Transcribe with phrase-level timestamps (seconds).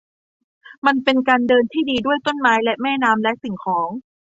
[0.85, 3.89] มันเป็นการเดินที่ดีด้วยต้นไม้และแม่น้ำและสิ่งของ